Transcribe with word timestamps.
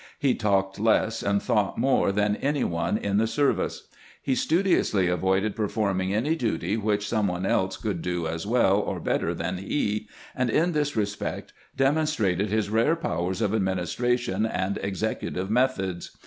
He 0.17 0.33
talked 0.33 0.79
less 0.79 1.21
and 1.21 1.43
thought 1.43 1.77
more 1.77 2.11
than 2.11 2.35
any 2.37 2.63
one 2.63 2.97
in 2.97 3.17
the 3.17 3.27
service. 3.27 3.87
He 4.19 4.33
studiously 4.33 5.07
avoided 5.07 5.55
performing 5.55 6.11
any 6.11 6.35
duty 6.35 6.75
which 6.75 7.07
some 7.07 7.27
one 7.27 7.45
else 7.45 7.77
could 7.77 8.01
do 8.01 8.25
as 8.25 8.47
well 8.47 8.77
or 8.77 8.99
better 8.99 9.35
than 9.35 9.59
he, 9.59 10.07
and 10.35 10.49
in 10.49 10.71
this 10.71 10.95
respect 10.95 11.53
demonstrated 11.77 12.49
his 12.49 12.71
rare 12.71 12.95
powers 12.95 13.43
of 13.43 13.53
administration 13.53 14.43
and 14.43 14.79
executive 14.81 15.51
methods. 15.51 16.17